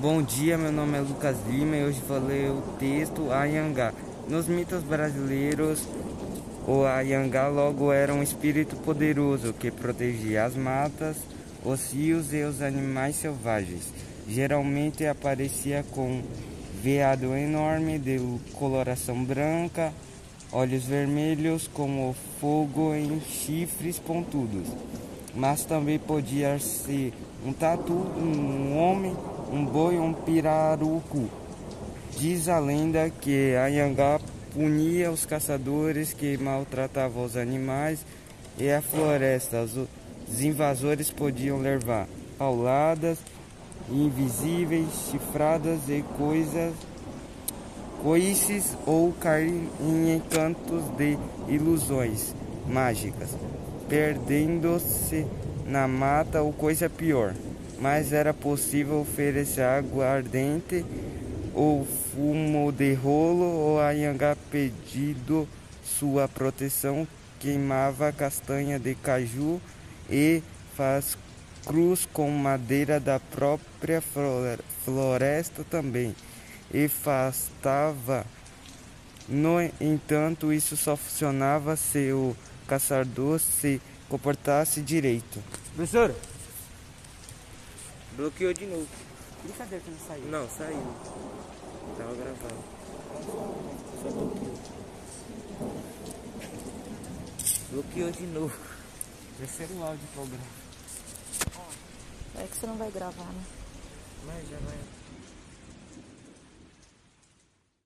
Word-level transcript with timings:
Bom 0.00 0.22
dia, 0.22 0.56
meu 0.56 0.72
nome 0.72 0.96
é 0.96 1.02
Lucas 1.02 1.36
Lima 1.46 1.76
e 1.76 1.84
hoje 1.84 2.00
vou 2.08 2.18
ler 2.18 2.48
o 2.48 2.62
texto 2.78 3.30
Ayangá. 3.30 3.92
Nos 4.30 4.48
mitos 4.48 4.82
brasileiros, 4.82 5.86
o 6.66 6.84
Ayangá 6.86 7.48
logo 7.48 7.92
era 7.92 8.14
um 8.14 8.22
espírito 8.22 8.76
poderoso 8.76 9.52
que 9.52 9.70
protegia 9.70 10.46
as 10.46 10.56
matas, 10.56 11.18
os 11.62 11.92
rios 11.92 12.32
e 12.32 12.42
os 12.44 12.62
animais 12.62 13.16
selvagens. 13.16 13.92
Geralmente 14.26 15.04
aparecia 15.04 15.84
com 15.90 16.22
veado 16.82 17.36
enorme 17.36 17.98
de 17.98 18.18
coloração 18.54 19.22
branca, 19.22 19.92
olhos 20.50 20.84
vermelhos 20.84 21.68
como 21.68 22.16
fogo 22.40 22.94
em 22.94 23.20
chifres 23.20 23.98
pontudos. 23.98 24.66
Mas 25.34 25.66
também 25.66 25.98
podia 25.98 26.58
ser 26.58 27.12
um 27.44 27.52
tatu, 27.52 27.92
um 27.92 28.78
homem, 28.78 29.14
um 29.52 29.64
boi 29.64 29.98
um 29.98 30.12
pirarucu. 30.12 31.28
Diz 32.16 32.48
a 32.48 32.58
lenda 32.58 33.10
que 33.10 33.54
Anhangá 33.54 34.20
punia 34.52 35.10
os 35.10 35.26
caçadores 35.26 36.12
que 36.12 36.36
maltratavam 36.38 37.24
os 37.24 37.36
animais 37.36 38.04
e 38.58 38.70
a 38.70 38.80
floresta. 38.80 39.62
Os 39.62 40.42
invasores 40.42 41.10
podiam 41.10 41.58
levar 41.58 42.06
pauladas 42.38 43.18
invisíveis, 43.90 44.86
chifradas 45.10 45.80
e 45.88 46.04
coisas 46.16 46.74
coices 48.02 48.76
ou 48.86 49.12
cair 49.12 49.68
em 49.78 50.16
encantos 50.16 50.84
de 50.96 51.18
ilusões 51.48 52.34
mágicas, 52.66 53.28
perdendo-se 53.88 55.26
na 55.66 55.86
mata 55.86 56.40
ou 56.40 56.50
coisa 56.50 56.88
pior 56.88 57.34
mas 57.80 58.12
era 58.12 58.34
possível 58.34 59.00
oferecer 59.00 59.62
água 59.62 60.06
ardente 60.06 60.84
ou 61.54 61.84
fumo 61.84 62.70
de 62.70 62.92
rolo 62.94 63.44
ou 63.44 63.80
Anhangá 63.80 64.36
pedido 64.50 65.48
sua 65.82 66.28
proteção 66.28 67.06
queimava 67.40 68.12
castanha 68.12 68.78
de 68.78 68.94
caju 68.94 69.60
e 70.08 70.42
faz 70.76 71.16
cruz 71.64 72.06
com 72.12 72.30
madeira 72.30 73.00
da 73.00 73.18
própria 73.18 74.02
floresta 74.84 75.64
também 75.64 76.14
e 76.72 76.84
afastava. 76.84 78.24
No 79.28 79.60
entanto, 79.80 80.52
isso 80.52 80.76
só 80.76 80.96
funcionava 80.96 81.76
se 81.76 82.12
o 82.12 82.36
caçador 82.66 83.38
se 83.38 83.80
comportasse 84.08 84.80
direito. 84.80 85.42
Professor, 85.74 86.14
Bloqueou 88.20 88.52
de 88.52 88.66
novo. 88.66 88.86
Brincadeira 89.42 89.82
que 89.82 89.90
não 89.90 89.98
saiu. 89.98 90.24
Não, 90.26 90.46
saiu. 90.50 90.94
Tava 91.96 92.14
gravando. 92.16 92.64
Só 94.02 94.10
bloqueou. 94.10 94.54
Bloqueou 97.70 98.10
de 98.10 98.26
novo. 98.26 98.54
Terceiro 99.38 99.82
áudio 99.82 100.06
programa. 100.12 100.44
É 102.36 102.46
que 102.46 102.56
você 102.58 102.66
não 102.66 102.76
vai 102.76 102.90
gravar, 102.90 103.24
né? 103.24 103.42
Mas 104.26 104.50
já 104.50 104.58
vai. 104.58 104.99